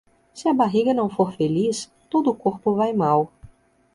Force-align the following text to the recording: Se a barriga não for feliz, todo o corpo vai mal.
Se 0.33 0.49
a 0.49 0.53
barriga 0.55 0.95
não 0.95 1.07
for 1.07 1.31
feliz, 1.31 1.77
todo 2.09 2.31
o 2.31 2.35
corpo 2.43 2.73
vai 2.73 2.91
mal. 2.91 3.31